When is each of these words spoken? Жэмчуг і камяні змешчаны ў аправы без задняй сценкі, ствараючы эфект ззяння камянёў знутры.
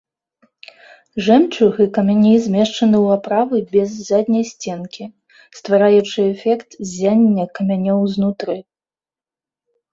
Жэмчуг 1.25 1.73
і 1.85 1.85
камяні 1.97 2.31
змешчаны 2.45 2.97
ў 3.05 3.19
аправы 3.19 3.57
без 3.75 3.89
задняй 4.09 4.45
сценкі, 4.53 5.03
ствараючы 5.61 6.19
эфект 6.33 6.69
ззяння 6.95 7.43
камянёў 7.61 7.99
знутры. 8.19 8.55